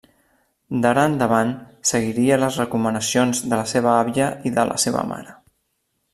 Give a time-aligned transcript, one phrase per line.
[0.85, 1.51] D'ara endavant,
[1.89, 5.39] seguiria les recomanacions de la seva àvia i de la seva mare.